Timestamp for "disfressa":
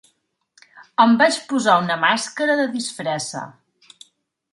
2.77-3.43